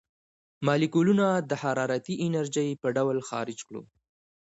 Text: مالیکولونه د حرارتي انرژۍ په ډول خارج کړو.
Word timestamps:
مالیکولونه 0.65 1.25
د 1.49 1.51
حرارتي 1.63 2.15
انرژۍ 2.25 2.69
په 2.81 2.87
ډول 2.95 3.17
خارج 3.29 3.59
کړو. 3.67 3.81